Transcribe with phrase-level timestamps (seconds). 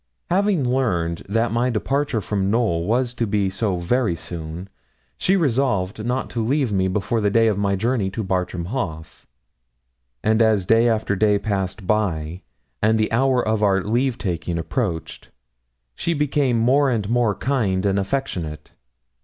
[0.31, 4.67] Having learned that my departure from Knowl was to be so very soon,
[5.15, 9.27] she resolved not to leave me before the day of my journey to Bartram Haugh;
[10.23, 12.41] and as day after day passed by,
[12.81, 15.29] and the hour of our leave taking approached,
[15.93, 18.71] she became more and more kind and affectionate.